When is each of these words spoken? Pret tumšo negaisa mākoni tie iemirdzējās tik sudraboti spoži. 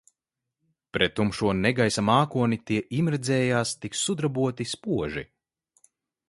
Pret 0.97 1.11
tumšo 1.19 1.51
negaisa 1.57 2.03
mākoni 2.07 2.59
tie 2.71 2.79
iemirdzējās 3.01 3.75
tik 3.85 3.99
sudraboti 4.01 4.69
spoži. 4.73 5.25